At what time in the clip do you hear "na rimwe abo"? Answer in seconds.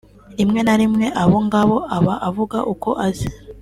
0.63-1.37